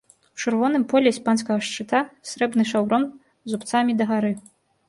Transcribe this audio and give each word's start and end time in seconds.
У 0.29 0.37
чырвоным 0.43 0.85
полі 0.93 1.11
іспанскага 1.15 1.59
шчыта 1.67 2.01
срэбны 2.31 2.63
шаўрон 2.73 3.03
зубцамі 3.55 3.91
дагары. 4.01 4.35